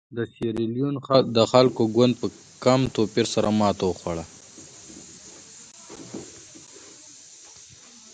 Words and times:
د 0.17 0.19
سیریلیون 0.33 0.95
د 1.37 1.37
خلکو 1.51 1.83
ګوند 1.95 2.13
په 2.21 2.27
کم 2.63 2.81
توپیر 2.95 3.25
سره 3.33 3.49
ماته 3.59 3.83
وخوړه. 3.87 4.25